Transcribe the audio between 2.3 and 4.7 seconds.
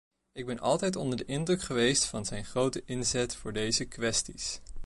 grote inzet voor deze kwesties.